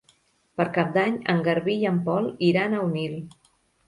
Per 0.59 0.65
Cap 0.77 0.87
d'Any 0.95 1.19
en 1.33 1.43
Garbí 1.47 1.75
i 1.81 1.85
en 1.89 1.99
Pol 2.07 2.31
iran 2.47 2.73
a 2.73 2.81
Onil. 2.87 3.15